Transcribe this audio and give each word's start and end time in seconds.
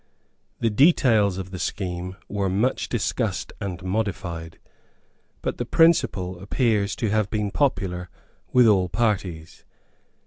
The 0.59 0.71
details 0.71 1.37
of 1.37 1.51
the 1.51 1.59
scheme 1.59 2.15
were 2.27 2.49
much 2.49 2.89
discussed 2.89 3.53
and 3.61 3.83
modified; 3.83 4.57
but 5.43 5.59
the 5.59 5.65
principle 5.67 6.39
appears 6.41 6.95
to 6.95 7.11
have 7.11 7.29
been 7.29 7.51
popular 7.51 8.09
with 8.51 8.65
all 8.65 8.89
parties. 8.89 9.63